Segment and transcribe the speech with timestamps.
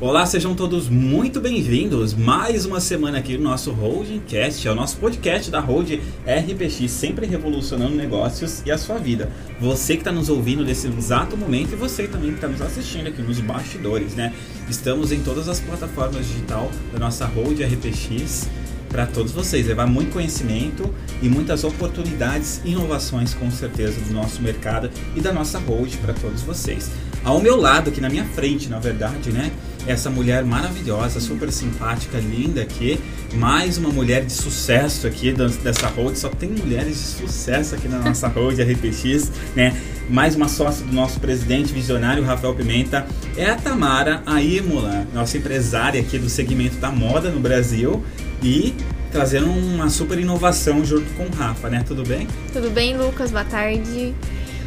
[0.00, 2.14] Olá, sejam todos muito bem-vindos.
[2.14, 7.26] Mais uma semana aqui no nosso Holdingcast, é o nosso podcast da Hold RPX, sempre
[7.26, 9.30] revolucionando negócios e a sua vida.
[9.60, 13.06] Você que está nos ouvindo nesse exato momento e você também que está nos assistindo
[13.06, 14.32] aqui nos bastidores, né?
[14.68, 18.48] Estamos em todas as plataformas digital da nossa Hold RPX
[18.90, 24.90] para todos vocês, levar muito conhecimento e muitas oportunidades inovações com certeza do nosso mercado
[25.14, 26.90] e da nossa Hold para todos vocês.
[27.24, 29.52] Ao meu lado, aqui na minha frente, na verdade, né?
[29.86, 32.98] Essa mulher maravilhosa, super simpática, linda aqui.
[33.34, 36.18] Mais uma mulher de sucesso aqui dessa road.
[36.18, 39.76] Só tem mulheres de sucesso aqui na nossa road RPX, né?
[40.08, 43.06] Mais uma sócia do nosso presidente visionário, Rafael Pimenta.
[43.36, 48.04] É a Tamara Aímola, nossa empresária aqui do segmento da moda no Brasil.
[48.42, 48.74] E
[49.10, 51.84] trazendo uma super inovação junto com o Rafa, né?
[51.86, 52.26] Tudo bem?
[52.52, 53.30] Tudo bem, Lucas?
[53.30, 54.14] Boa tarde.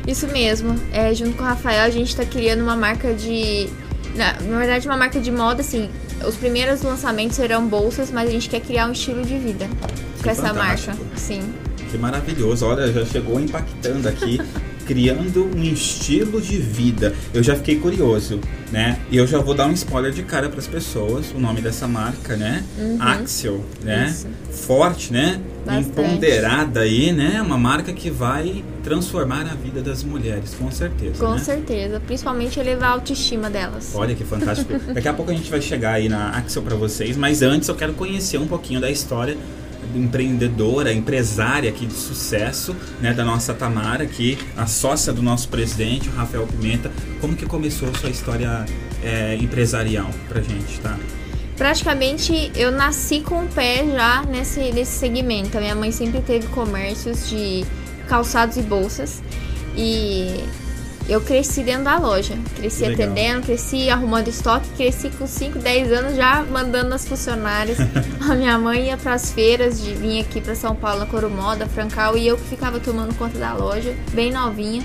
[0.07, 0.75] Isso mesmo.
[0.91, 3.69] É, junto com o Rafael, a gente está criando uma marca de.
[4.16, 5.89] Na, na, verdade, uma marca de moda, assim.
[6.27, 9.67] Os primeiros lançamentos serão bolsas, mas a gente quer criar um estilo de vida
[10.17, 10.95] que com essa marca.
[11.16, 11.41] Sim.
[11.89, 12.66] Que maravilhoso.
[12.66, 14.39] Olha, já chegou impactando aqui.
[14.94, 17.16] criando um estilo de vida.
[17.33, 18.39] Eu já fiquei curioso,
[18.72, 19.00] né?
[19.09, 21.31] E eu já vou dar um spoiler de cara para as pessoas.
[21.31, 22.63] O nome dessa marca, né?
[22.77, 22.97] Uhum.
[23.00, 24.05] Axel, né?
[24.08, 24.27] Isso.
[24.52, 25.41] Forte, né?
[25.66, 25.89] Bastante.
[25.89, 27.41] Empoderada aí, né?
[27.41, 31.25] Uma marca que vai transformar a vida das mulheres, com certeza.
[31.25, 31.39] Com né?
[31.39, 32.00] certeza.
[32.00, 33.94] Principalmente elevar a autoestima delas.
[33.95, 34.73] Olha que fantástico.
[34.94, 37.73] Daqui a pouco a gente vai chegar aí na Axel para vocês, mas antes eu
[37.73, 39.35] quero conhecer um pouquinho da história
[39.97, 46.09] empreendedora, empresária aqui de sucesso, né, da nossa Tamara aqui, a sócia do nosso presidente,
[46.09, 46.91] o Rafael Pimenta.
[47.19, 48.66] Como que começou a sua história
[49.03, 50.97] é, empresarial pra gente, tá?
[51.58, 55.58] Praticamente eu nasci com o pé já nesse, nesse segmento.
[55.58, 57.63] A minha mãe sempre teve comércios de
[58.07, 59.22] calçados e bolsas.
[59.75, 60.44] E
[61.07, 62.35] eu cresci dentro da loja.
[62.55, 63.05] Cresci Legal.
[63.07, 67.78] atendendo, cresci arrumando estoque, cresci com 5, 10 anos já mandando as funcionárias.
[68.22, 71.67] a minha mãe ia para as feiras, de, vinha aqui para São Paulo, na Coromoda,
[71.67, 74.83] Francal, e eu que ficava tomando conta da loja, bem novinha.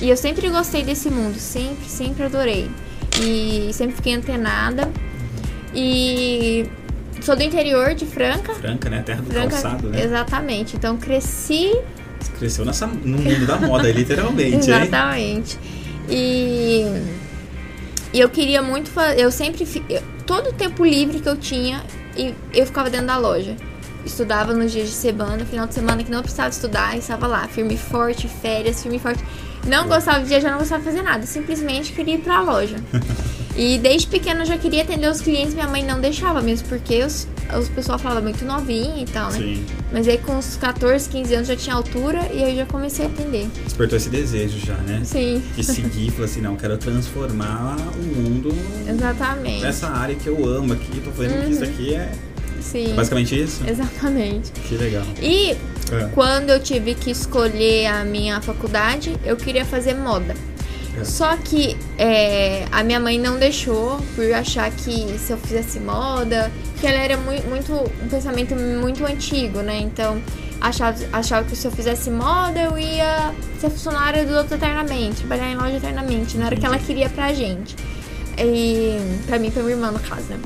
[0.00, 2.68] E eu sempre gostei desse mundo, sempre, sempre adorei.
[3.20, 4.90] E sempre fiquei antenada.
[5.72, 6.66] E
[7.20, 8.52] sou do interior de Franca.
[8.54, 9.02] Franca, né?
[9.02, 10.02] Terra do Franca, calçado, né?
[10.02, 10.76] Exatamente.
[10.76, 11.72] Então cresci
[12.38, 14.82] Cresceu nessa, no mundo da moda, literalmente, hein?
[14.82, 15.58] Exatamente.
[16.08, 16.84] E,
[18.12, 19.20] e eu queria muito fazer.
[19.20, 19.64] Eu sempre.
[20.26, 21.82] todo o tempo livre que eu tinha,
[22.16, 23.56] e eu ficava dentro da loja.
[24.04, 27.74] Estudava nos dias de semana, final de semana que não precisava estudar, estava lá, firme
[27.74, 29.22] e forte, férias, firme e forte.
[29.66, 32.76] Não gostava de viajar, não gostava de fazer nada, simplesmente queria ir pra loja.
[33.56, 37.02] E desde pequena eu já queria atender os clientes, minha mãe não deixava mesmo, porque
[37.04, 39.38] os, os pessoal falava muito novinha e tal, né?
[39.38, 39.66] Sim.
[39.92, 43.08] Mas aí com uns 14, 15 anos já tinha altura e aí já comecei a
[43.08, 43.46] atender.
[43.64, 45.02] Despertou esse desejo já, né?
[45.04, 45.42] Sim.
[45.54, 48.48] De seguir, falar assim, não, quero transformar o mundo
[48.88, 49.60] Exatamente.
[49.62, 51.00] nessa área que eu amo aqui.
[51.04, 52.10] Tô falando que isso aqui é,
[52.60, 52.92] Sim.
[52.92, 53.62] é basicamente isso.
[53.68, 54.50] Exatamente.
[54.52, 55.04] Que legal.
[55.20, 55.50] E
[55.92, 56.08] É.
[56.14, 60.34] quando eu tive que escolher a minha faculdade, eu queria fazer moda.
[61.00, 61.04] É.
[61.04, 66.50] Só que é, a minha mãe não deixou por achar que se eu fizesse moda,
[66.80, 69.78] que ela era muito, muito um pensamento muito antigo, né?
[69.78, 70.20] Então
[70.60, 75.50] achava, achava que se eu fizesse moda eu ia ser funcionária do outro eternamente, trabalhar
[75.50, 76.36] em loja eternamente.
[76.36, 77.74] Não era o que ela queria pra gente.
[78.38, 80.38] E pra mim, pra minha irmã, no caso, né?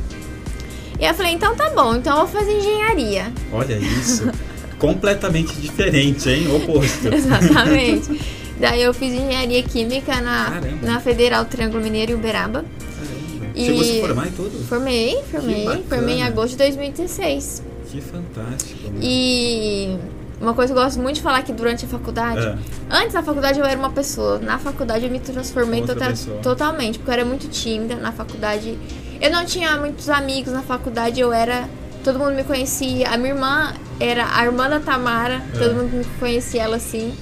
[0.99, 3.33] E eu falei, então tá bom, então eu vou fazer engenharia.
[3.53, 4.31] Olha isso.
[4.79, 6.55] Completamente diferente, hein?
[6.55, 7.13] Oposto.
[7.13, 8.21] Exatamente.
[8.61, 10.79] Daí eu fiz engenharia química na, Caramba.
[10.87, 12.65] na Federal Triângulo Mineiro em Uberaba.
[12.65, 13.53] Caramba.
[13.55, 14.65] E- Chegou a se formar e tudo?
[14.67, 15.85] Formei, formei.
[15.89, 17.63] Formei em agosto de 2016.
[17.91, 18.91] Que fantástico.
[18.91, 19.01] meu.
[19.03, 19.97] E
[20.41, 22.47] uma coisa que eu gosto muito de falar que durante a faculdade.
[22.47, 22.57] É.
[22.91, 24.39] Antes da faculdade eu era uma pessoa.
[24.39, 26.39] Na faculdade eu me transformei tota- pessoa.
[26.39, 26.99] totalmente.
[26.99, 28.79] Porque eu era muito tímida na faculdade.
[29.21, 31.69] Eu não tinha muitos amigos na faculdade, eu era.
[32.05, 33.09] Todo mundo me conhecia.
[33.09, 35.43] A minha irmã era a irmã da Tamara.
[35.55, 35.59] É.
[35.59, 37.15] Todo mundo conhecia ela assim.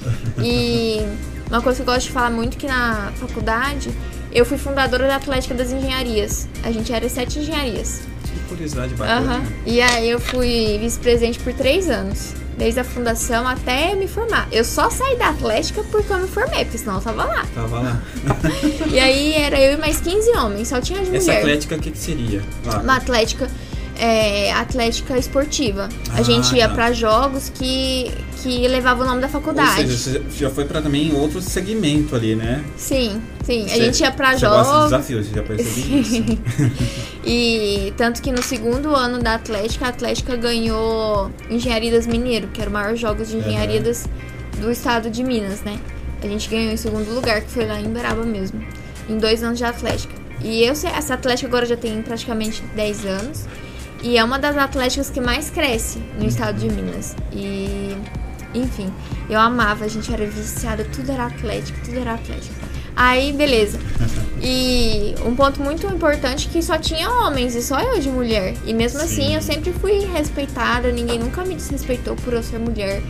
[0.42, 1.00] E
[1.48, 3.90] uma coisa que eu gosto de falar muito que na faculdade,
[4.32, 6.48] eu fui fundadora da Atlética das Engenharias.
[6.62, 8.02] A gente era sete engenharias.
[8.24, 9.36] Que curiosidade bacana.
[9.36, 9.42] Aham.
[9.64, 12.32] E aí eu fui vice-presidente por três anos.
[12.56, 14.46] Desde a fundação até me formar.
[14.52, 17.44] Eu só saí da Atlética porque eu me formei, porque senão eu tava lá.
[17.52, 18.00] Tava lá.
[18.92, 21.38] E aí era eu e mais 15 homens, só tinha de Essa mulher.
[21.40, 22.42] atlética, o que, que seria?
[22.64, 22.78] Lá.
[22.78, 23.50] Uma atlética,
[23.98, 25.88] é, atlética esportiva.
[26.10, 26.74] A Ah, gente ia tá.
[26.74, 28.10] pra jogos que,
[28.42, 29.82] que levava o nome da faculdade.
[29.82, 32.64] Ou seja, você já foi pra também outro segmento ali, né?
[32.76, 33.66] Sim, sim.
[33.68, 34.66] Você- a gente ia Você jogos.
[34.66, 36.38] gosta de desafios, já percebi isso.
[37.24, 42.60] E tanto que no segundo ano da Atlética, a Atlética ganhou Engenharia das Mineiro, que
[42.60, 44.06] era o maior jogos de engenharia das,
[44.60, 45.78] do estado de Minas, né?
[46.22, 48.62] A gente ganhou em segundo lugar, que foi lá em Beraba mesmo.
[49.08, 50.14] Em dois anos de Atlética.
[50.42, 53.44] E eu essa Atlética agora já tem praticamente 10 anos.
[54.04, 57.16] E é uma das atléticas que mais cresce no estado de Minas.
[57.32, 57.96] E,
[58.52, 58.92] enfim,
[59.30, 62.54] eu amava, a gente era viciada, tudo era Atlético, tudo era Atlético.
[62.94, 63.80] Aí, beleza.
[64.42, 68.54] E um ponto muito importante é que só tinha homens e só eu de mulher.
[68.66, 69.06] E mesmo Sim.
[69.06, 73.02] assim eu sempre fui respeitada, ninguém nunca me desrespeitou por eu ser mulher.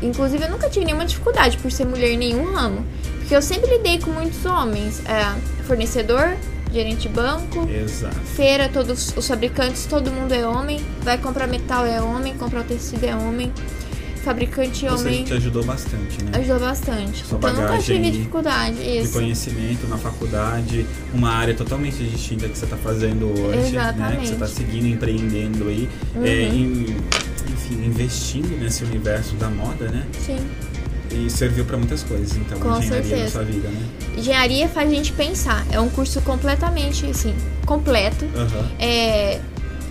[0.00, 2.86] Inclusive eu nunca tive nenhuma dificuldade por ser mulher em nenhum ramo.
[3.18, 5.02] Porque eu sempre lidei com muitos homens.
[5.06, 5.24] É,
[5.64, 6.36] fornecedor,
[6.72, 8.16] gerente de banco, Exato.
[8.20, 10.80] feira, todos os fabricantes, todo mundo é homem.
[11.02, 13.52] Vai comprar metal é homem, comprar o tecido é homem.
[14.24, 15.24] Fabricante Ou seja, homem.
[15.24, 16.30] te ajudou bastante, né?
[16.34, 17.24] Ajudou bastante.
[17.24, 18.76] Sua então nunca tive de- dificuldade.
[18.76, 19.12] de Isso.
[19.14, 20.84] conhecimento na faculdade,
[21.14, 23.92] uma área totalmente distinta que você está fazendo hoje, né?
[24.20, 24.50] Que você está Exatamente.
[24.50, 26.24] seguindo, empreendendo aí, Uhum.
[26.26, 26.96] é, em-
[27.50, 30.04] enfim, investindo nesse universo da moda, né?
[30.24, 30.36] Sim.
[31.12, 33.30] E serviu para muitas coisas, então, Com engenharia na certeza.
[33.32, 33.86] sua vida, né?
[34.16, 35.66] Engenharia faz a gente pensar.
[35.70, 37.34] É um curso completamente, assim,
[37.66, 38.24] completo.
[38.36, 38.68] Aham.
[38.78, 39.40] É,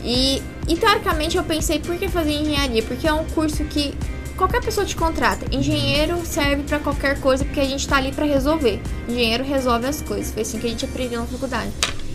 [0.03, 2.81] e, e teoricamente eu pensei, por que fazer engenharia?
[2.83, 3.93] Porque é um curso que
[4.37, 5.45] qualquer pessoa te contrata.
[5.53, 8.79] Engenheiro serve pra qualquer coisa porque a gente tá ali pra resolver.
[9.09, 10.31] Engenheiro resolve as coisas.
[10.31, 11.71] Foi assim que a gente aprendeu na faculdade.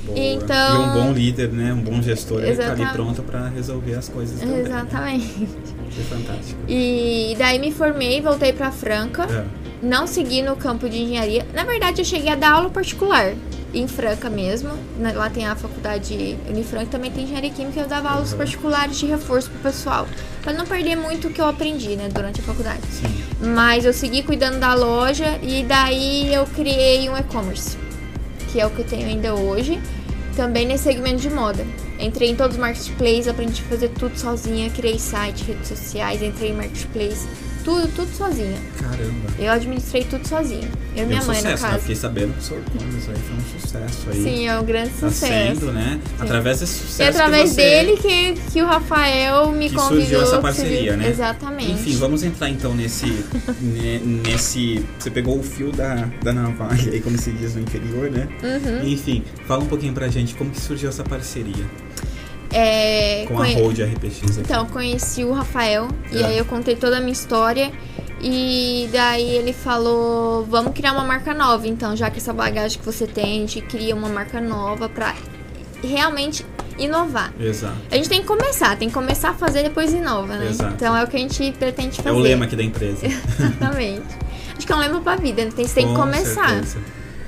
[0.06, 0.18] Boa.
[0.18, 1.72] Então- E um bom líder, né?
[1.72, 4.56] Um bom gestor, ele tá ali pronto para resolver as coisas também.
[4.56, 4.60] Né?
[4.62, 5.24] Exatamente.
[5.24, 6.60] Isso é fantástico.
[6.68, 9.24] E daí me formei, voltei pra Franca.
[9.24, 9.64] É.
[9.84, 11.46] Não segui no campo de engenharia.
[11.52, 13.34] Na verdade, eu cheguei a dar aula particular.
[13.74, 14.70] Em Franca mesmo.
[15.14, 17.80] Lá tem a faculdade Unifranca, também tem engenharia química.
[17.80, 18.38] Eu dava aulas Uhum.
[18.38, 20.06] particulares de reforço pro pessoal.
[20.42, 22.80] Pra não perder muito o que eu aprendi, né, durante a faculdade.
[22.88, 23.12] Sim.
[23.52, 27.76] Mas eu segui cuidando da loja e daí eu criei um e-commerce.
[28.52, 29.80] Que é o que eu tenho ainda hoje.
[30.36, 31.66] Também nesse segmento de moda.
[31.98, 34.70] Entrei em todos os marketplaces, aprendi a fazer tudo sozinha.
[34.70, 37.26] Criei site, redes sociais, entrei em marketplace.
[37.64, 38.58] Tudo, tudo sozinha.
[38.78, 39.30] Caramba.
[39.38, 40.68] Eu administrei tudo sozinha.
[40.94, 41.68] Eu e minha um mãe, sucesso, no né?
[41.70, 41.80] caso.
[41.80, 44.22] Fiquei sabendo que o seu e-commerce aí foi um sucesso aí.
[44.22, 45.60] Sim, é um grande Tá sucesso.
[45.60, 45.98] sendo, né?
[46.20, 47.62] Através desse sucesso E através que você...
[47.62, 49.98] dele que, que o Rafael me que convidou.
[50.02, 51.08] surgiu essa que parceria, surgiu- né?
[51.08, 51.72] Exatamente.
[51.72, 53.06] Enfim, vamos entrar então nesse,
[53.60, 54.84] ne- nesse.
[54.98, 58.28] Você pegou o fio da, da navalha aí, como se diz no interior, né?
[58.42, 58.86] Uhum.
[58.88, 61.64] Enfim, fala um pouquinho pra gente como que surgiu essa parceria
[62.54, 64.40] É, com conhe- a Road RPX aqui.
[64.40, 66.26] Então, conheci o Rafael e É.
[66.26, 67.72] aí eu contei toda a minha história.
[68.20, 71.66] E daí ele falou: vamos criar uma marca nova.
[71.66, 75.14] Então, já que essa bagagem que você tem, a gente cria uma marca nova pra
[75.82, 76.46] realmente
[76.78, 77.32] inovar.
[77.38, 77.74] Exato.
[77.90, 80.48] A gente tem que começar, tem que começar a fazer depois inova, né?
[80.48, 80.74] Exato.
[80.74, 82.08] Então é o que a gente pretende fazer.
[82.08, 83.04] É o lema aqui da empresa.
[83.06, 84.02] Exatamente.
[84.56, 85.50] Acho que é um lema pra vida, né?
[85.54, 86.48] Tem- Você tem que Com começar.
[86.48, 86.78] certeza.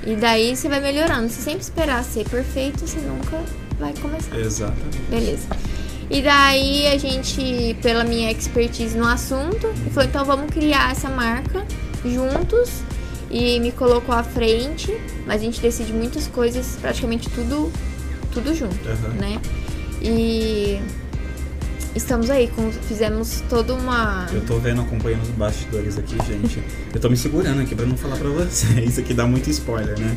[0.05, 1.29] E daí você vai melhorando.
[1.29, 3.39] Se sempre esperar ser perfeito, você nunca
[3.79, 4.37] vai começar.
[4.37, 4.97] Exatamente.
[5.09, 5.47] Beleza.
[6.09, 11.65] E daí a gente, pela minha expertise no assunto, falou, então vamos criar essa marca
[12.05, 12.81] juntos.
[13.29, 14.89] E me colocou à frente,
[15.25, 17.69] mas a gente decide muitas coisas, praticamente tudo,
[18.31, 19.09] tudo junto, Aham.
[19.19, 19.41] né?
[20.01, 20.79] E
[21.97, 24.27] estamos aí, com, fizemos toda uma.
[24.31, 26.63] Eu tô vendo, acompanhando os bastidores aqui, gente.
[26.93, 28.77] Eu tô me segurando aqui pra não falar pra vocês.
[28.89, 30.15] Isso aqui dá muito spoiler, né?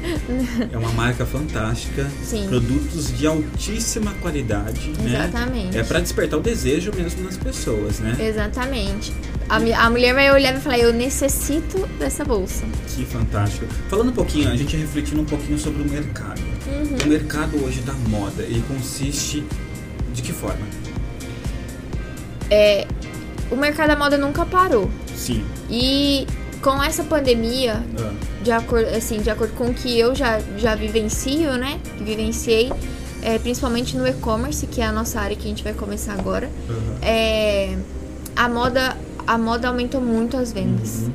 [0.72, 2.08] É uma marca fantástica.
[2.22, 2.46] Sim.
[2.48, 5.26] Produtos de altíssima qualidade, né?
[5.26, 5.78] Exatamente.
[5.78, 8.16] É pra despertar o desejo mesmo nas pessoas, né?
[8.20, 9.12] Exatamente.
[9.48, 12.64] A, a mulher vai olhar e falar, eu necessito dessa bolsa.
[12.88, 13.66] Que fantástico.
[13.88, 16.40] Falando um pouquinho, a gente refletindo um pouquinho sobre o mercado.
[16.66, 17.06] Uhum.
[17.06, 19.44] O mercado hoje da moda, ele consiste
[20.12, 20.64] de que forma?
[23.50, 24.88] O mercado da moda nunca parou.
[25.14, 25.44] Sim.
[25.68, 26.26] E
[26.62, 30.74] com essa pandemia, Ah, de acordo, assim, de acordo com o que eu já, já
[30.74, 31.80] vivencio, né?
[31.98, 32.72] Vivenciei,
[33.22, 36.50] é, principalmente no e-commerce, que é a nossa área que a gente vai começar agora.
[36.68, 36.98] aham.
[37.02, 37.76] É,
[38.36, 41.02] a moda a moda aumentou muito as vendas.
[41.02, 41.12] Uhum.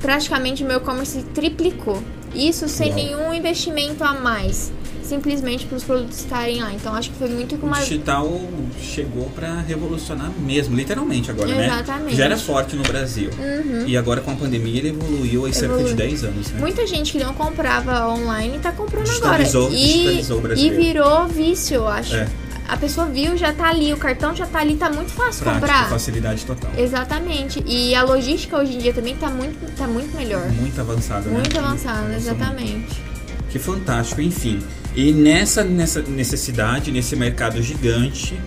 [0.00, 2.02] Praticamente o meu e-commerce triplicou.
[2.34, 2.96] Isso sem Uau.
[2.96, 4.72] nenhum investimento a mais.
[5.08, 6.72] Simplesmente para os produtos estarem lá.
[6.72, 7.78] Então acho que foi muito com O uma.
[7.80, 8.40] digital
[8.80, 11.66] chegou pra revolucionar mesmo, literalmente agora, né?
[11.66, 12.16] Exatamente.
[12.16, 13.30] Já era forte no Brasil.
[13.38, 13.84] Uhum.
[13.86, 15.96] E agora com a pandemia ele evoluiu aí cerca de Evoluiu.
[15.96, 16.60] 10 anos, né?
[16.60, 19.78] Muita gente que não comprava online tá comprando Digitalizou- agora.
[19.78, 22.14] digitalizou o E, e virou vício, eu acho.
[22.16, 22.26] É.
[22.66, 25.66] A pessoa viu, já tá ali, o cartão já tá ali, tá muito fácil Prática,
[25.66, 25.88] comprar.
[25.90, 26.70] facilidade total.
[26.78, 27.62] Exatamente.
[27.66, 30.46] E a logística hoje em dia também tá muito, tá muito melhor.
[30.50, 31.34] Muito avançada, né?
[31.40, 33.02] Muito avançada, exatamente.
[33.50, 34.60] Que fantástico, enfim.
[34.94, 38.38] E nessa, nessa necessidade, nesse mercado gigante,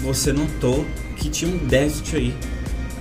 [0.00, 0.86] você notou
[1.16, 2.34] que tinha um déficit aí.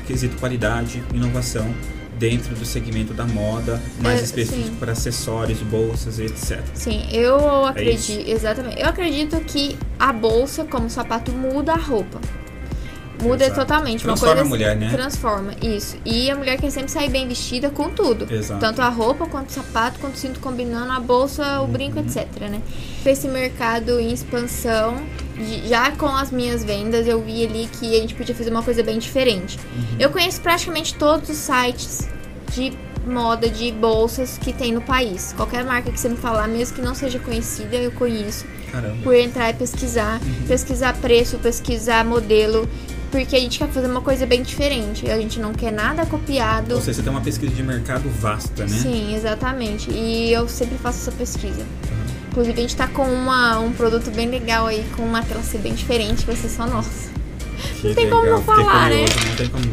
[0.07, 1.69] quesito qualidade, inovação
[2.17, 4.75] dentro do segmento da moda, mais É, específico sim.
[4.79, 6.61] para acessórios, bolsas, etc.
[6.73, 8.31] Sim, eu acredito, isso?
[8.31, 8.79] exatamente.
[8.81, 12.19] Eu acredito que a bolsa, como sapato, muda a roupa.
[13.21, 13.61] Muda Exato.
[13.61, 14.03] totalmente.
[14.03, 14.89] Transforma uma coisa a mulher, né?
[14.95, 15.97] Transforma, isso.
[16.05, 18.31] E a mulher quer sempre sair bem vestida com tudo.
[18.31, 18.59] Exato.
[18.59, 21.71] Tanto a roupa, quanto o sapato, quanto o cinto combinando, a bolsa, o Uhum.
[21.71, 22.61] brinco, etc, né?
[23.05, 24.97] Esse mercado em expansão,
[25.67, 28.83] já com as minhas vendas, eu vi ali que a gente podia fazer uma coisa
[28.83, 29.57] bem diferente.
[29.75, 29.95] Uhum.
[29.99, 32.07] Eu conheço praticamente todos os sites
[32.53, 32.73] de
[33.05, 35.33] moda de bolsas que tem no país.
[35.37, 38.45] Qualquer marca que você me falar, mesmo que não seja conhecida, eu conheço.
[38.71, 38.97] Caramba.
[39.01, 42.67] Por entrar e pesquisar, pesquisar preço, pesquisar modelo,
[43.11, 45.09] porque a gente quer fazer uma coisa bem diferente.
[45.09, 46.75] A gente não quer nada copiado.
[46.75, 48.77] Ou seja, você tem uma pesquisa de mercado vasta, né?
[48.77, 49.89] Sim, exatamente.
[49.91, 51.65] E eu sempre faço essa pesquisa.
[52.29, 55.73] Inclusive, a gente tá com uma, um produto bem legal aí, com uma classe bem
[55.73, 57.09] diferente, vai ser só nossa.
[57.81, 59.05] Que Não tem como não falar, né?
[59.27, 59.65] Não tem como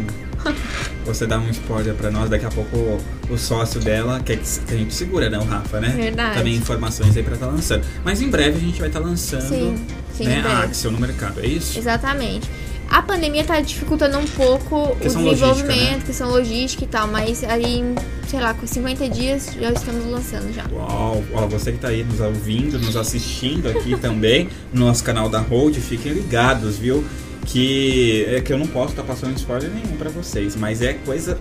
[1.05, 2.31] você dar um spoiler pra nós.
[2.31, 3.01] Daqui a pouco o,
[3.31, 5.39] o sócio dela quer que, que a gente segura, né?
[5.39, 5.89] O Rafa, né?
[5.89, 6.39] Verdade.
[6.39, 7.85] Também informações aí pra estar lançando.
[8.05, 11.41] Mas em breve a gente vai estar lançando Sim, sim, né, a Axel no mercado,
[11.41, 11.79] é isso?
[11.79, 12.49] Exatamente.
[12.95, 16.03] A pandemia tá dificultando um pouco Questão o desenvolvimento, logística, né?
[16.07, 17.97] questão logística e tal, mas aí, em,
[18.29, 20.65] sei lá, com 50 dias já estamos lançando já.
[20.73, 25.29] Uau, ó, você que tá aí nos ouvindo, nos assistindo aqui também, no nosso canal
[25.29, 27.05] da Hold, fiquem ligados, viu?
[27.45, 31.37] Que é que eu não posso estar passando spoiler nenhum pra vocês, mas é coisa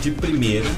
[0.00, 0.70] de primeira,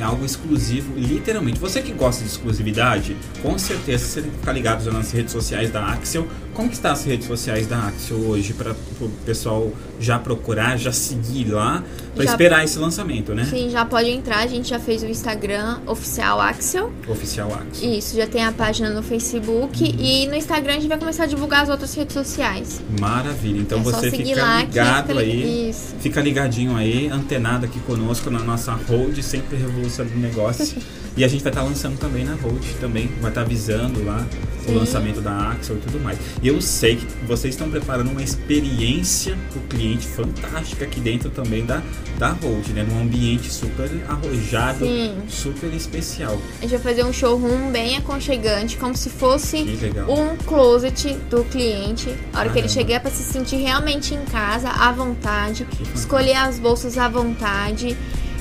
[0.00, 1.58] é algo exclusivo, literalmente.
[1.60, 5.70] Você que gosta de exclusividade, com certeza você tem que ficar ligado nas redes sociais
[5.70, 6.26] da Axel.
[6.54, 10.90] Como que está as redes sociais da Axel hoje para o pessoal já procurar, já
[10.92, 11.82] seguir lá,
[12.14, 13.44] para esperar esse lançamento, né?
[13.44, 16.92] Sim, já pode entrar, a gente já fez o Instagram oficial Axel.
[17.06, 17.92] Oficial Axel.
[17.92, 19.94] Isso, já tem a página no Facebook Uhum.
[19.98, 22.80] e no Instagram a gente vai começar a divulgar as outras redes sociais.
[22.98, 23.60] Maravilha.
[23.60, 25.70] Então é você fica lá ligado fica aí.
[25.70, 25.94] Isso.
[26.00, 30.74] Fica ligadinho aí, antenado aqui conosco na nossa hold, sempre revolucionando negócios.
[31.16, 34.26] e a gente vai estar lançando também na hold também, vai estar avisando lá
[34.64, 34.72] Sim.
[34.72, 36.18] o lançamento da Axel e tudo mais.
[36.42, 41.30] E eu sei que vocês estão preparando uma experiência para o cliente fantástica aqui dentro
[41.30, 41.82] também da,
[42.18, 42.86] da hold, né?
[42.88, 45.16] Num ambiente super arrojado, Sim.
[45.28, 46.40] super especial.
[46.58, 49.66] A gente vai fazer um showroom bem aconchegante, como se fosse
[50.08, 52.14] um closet do cliente.
[52.32, 56.58] A hora que ele chegar para se sentir realmente em casa, à vontade, escolher as
[56.58, 57.96] bolsas à vontade.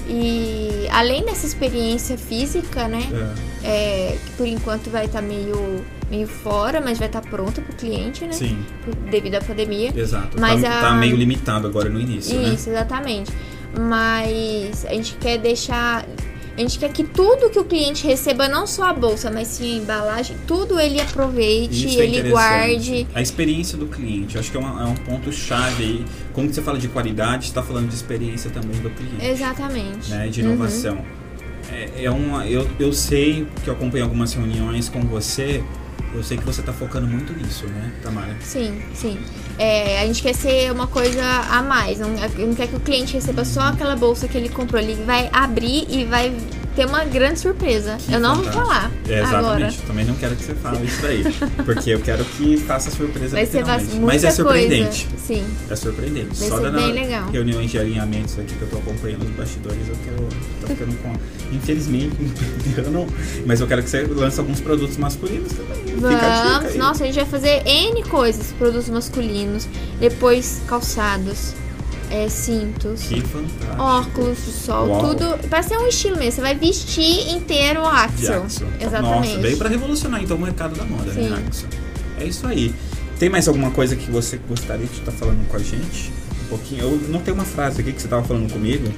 [0.09, 3.03] E além dessa experiência física, né?
[3.63, 3.67] É,
[4.13, 8.25] é, que por enquanto vai estar meio, meio fora, mas vai estar pronta pro cliente,
[8.25, 8.31] né?
[8.33, 8.57] sim,
[9.11, 9.93] Devido à pandemia.
[9.95, 10.39] exato.
[10.39, 12.49] Mas tá, a- tá meio limitado agora no início, né?
[12.53, 13.31] Isso, exatamente.
[13.77, 16.05] Mas a gente quer deixar.
[16.59, 19.75] A gente quer que tudo que o cliente receba, não só a bolsa, mas sim
[19.79, 22.31] a embalagem, tudo ele aproveite, Isso é ele interessante.
[22.31, 23.07] guarde.
[23.15, 26.05] A experiência do cliente, acho que é, uma- é um ponto chave aí.
[26.33, 30.09] Quando você fala de qualidade, você está falando de experiência também do cliente, Exatamente.
[30.09, 30.27] né?
[30.27, 30.47] De Uhum.
[30.49, 30.97] inovação.
[31.71, 35.63] É, é uma, eu, eu sei que eu acompanho algumas reuniões com você.
[36.13, 38.35] Eu sei que você está focando muito nisso, né, Tamara?
[38.41, 39.19] Sim, sim.
[39.57, 41.99] É, a gente quer ser uma coisa a mais.
[41.99, 44.81] Não, não quer que o cliente receba só aquela bolsa que ele comprou.
[44.81, 46.35] Ele vai abrir e vai
[46.79, 47.97] ter uma grande surpresa.
[47.99, 48.65] Que eu não vou fantástico.
[48.67, 49.45] falar É, exatamente.
[49.45, 49.73] agora.
[49.85, 51.23] Também não quero que você fale isso daí.
[51.65, 53.65] porque eu quero que faça surpresa Vai ser
[54.01, 55.05] Mas é surpreendente.
[55.07, 55.25] Coisa.
[55.25, 55.45] Sim.
[55.69, 56.39] É surpreendente.
[56.39, 57.29] Vai Só ser da bem legal.
[57.29, 60.23] reuniões de alinhamentos aqui que eu tô acompanhando os bastidores, eu tô,
[60.61, 61.13] tô ficando com.
[61.53, 62.15] Infelizmente,
[62.77, 63.07] eu não.
[63.45, 65.95] Mas eu quero que você lance alguns produtos masculinos também.
[65.97, 69.67] Vamos, nossa, a gente vai fazer N coisas, produtos masculinos,
[69.99, 71.53] depois calçados,
[72.09, 73.81] é, cintos, Que fantástico.
[73.81, 75.07] óculos de sol, Uau.
[75.15, 75.47] tudo.
[75.47, 78.43] Vai ser um estilo mesmo, você vai vestir inteiro o Axel.
[78.43, 78.67] Axel.
[78.79, 79.27] Exatamente.
[79.29, 81.29] Nossa, veio pra revolucionar então o mercado da moda, Sim.
[81.29, 81.69] né, Axel?
[82.19, 82.73] É isso aí.
[83.17, 86.11] Tem mais alguma coisa que você gostaria de estar falando com a gente?
[86.45, 86.81] Um pouquinho.
[86.83, 88.89] Eu não tenho uma frase aqui que você tava falando comigo.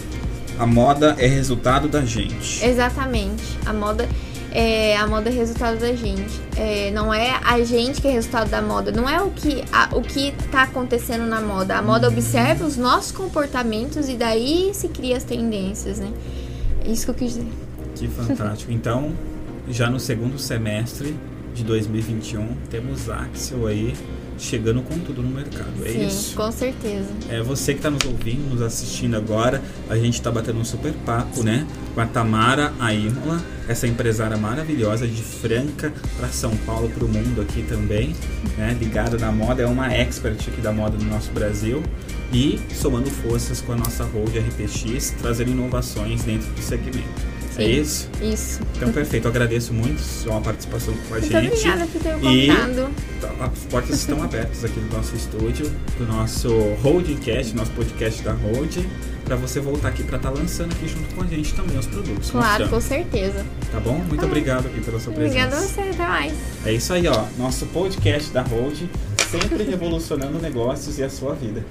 [0.59, 2.63] A moda é resultado da gente.
[2.63, 3.43] Exatamente.
[3.65, 4.07] A moda
[4.51, 6.39] é a moda é resultado da gente.
[6.57, 8.91] É, não é a gente que é resultado da moda.
[8.91, 11.75] Não é o que a- o que tá acontecendo na moda.
[11.77, 16.11] A moda observa os nossos comportamentos e daí se cria as tendências, né?
[16.85, 17.47] É Isso que eu quis dizer.
[17.95, 18.71] Que fantástico.
[18.71, 19.11] Então,
[19.69, 21.15] já no segundo semestre
[21.53, 23.93] de 2021, temos Axel aí
[24.41, 25.71] chegando com tudo no mercado.
[25.85, 26.35] É Sim, isso?
[26.35, 27.09] com certeza.
[27.29, 29.61] É você que está nos ouvindo, nos assistindo agora.
[29.89, 31.65] A gente está batendo um super papo, né?
[31.93, 37.41] Com a Tamara Aímola, essa empresária maravilhosa de Franca para São Paulo, para o mundo
[37.41, 38.15] aqui também,
[38.57, 38.75] né?
[38.79, 41.83] Ligada na moda, é uma expert aqui da moda no nosso Brasil.
[42.33, 47.30] E somando forças com a nossa Hold RPX, trazendo inovações dentro do segmento.
[47.65, 48.09] Sim.
[48.21, 48.59] É isso?
[48.75, 49.25] Então, perfeito.
[49.25, 51.47] Eu agradeço muito sua participação com a Muito gente.
[51.47, 52.53] obrigada por ter me E-.
[53.21, 56.49] Tá, As portas estão abertas aqui do nosso estúdio, do nosso
[56.81, 58.77] Holdcast, nosso podcast da Hold,
[59.25, 62.31] para você voltar aqui para estar lançando aqui junto com a gente também os produtos.
[62.31, 63.45] Claro, com certeza.
[63.71, 64.03] Tá bom?
[64.07, 65.45] Muito obrigado aqui pela sua presença.
[65.47, 66.33] Obrigada a você, até mais.
[66.65, 67.25] É isso aí, ó.
[67.37, 68.83] Nosso podcast da Hold,
[69.29, 71.63] sempre revolucionando negócios e a sua vida.